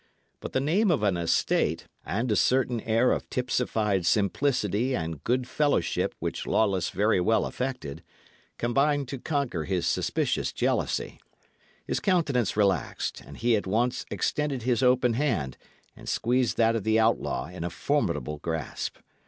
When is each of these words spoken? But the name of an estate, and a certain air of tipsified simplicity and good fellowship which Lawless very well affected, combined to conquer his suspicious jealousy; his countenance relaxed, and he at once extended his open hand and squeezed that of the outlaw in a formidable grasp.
But 0.39 0.53
the 0.53 0.59
name 0.59 0.89
of 0.89 1.03
an 1.03 1.15
estate, 1.15 1.85
and 2.03 2.31
a 2.31 2.35
certain 2.35 2.81
air 2.81 3.11
of 3.11 3.29
tipsified 3.29 4.03
simplicity 4.07 4.95
and 4.95 5.23
good 5.23 5.47
fellowship 5.47 6.15
which 6.17 6.47
Lawless 6.47 6.89
very 6.89 7.21
well 7.21 7.45
affected, 7.45 8.01
combined 8.57 9.07
to 9.09 9.19
conquer 9.19 9.65
his 9.65 9.85
suspicious 9.85 10.51
jealousy; 10.51 11.19
his 11.85 11.99
countenance 11.99 12.57
relaxed, 12.57 13.21
and 13.23 13.37
he 13.37 13.55
at 13.55 13.67
once 13.67 14.03
extended 14.09 14.63
his 14.63 14.81
open 14.81 15.13
hand 15.13 15.55
and 15.95 16.09
squeezed 16.09 16.57
that 16.57 16.75
of 16.75 16.83
the 16.83 16.97
outlaw 16.99 17.45
in 17.49 17.63
a 17.63 17.69
formidable 17.69 18.39
grasp. 18.39 18.97